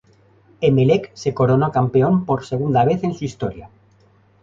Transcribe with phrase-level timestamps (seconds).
[0.61, 3.69] Emelec se coronó campeón por segunda vez en su historia.